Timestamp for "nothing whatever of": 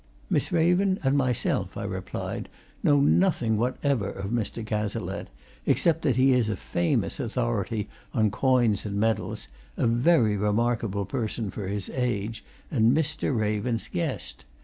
2.99-4.31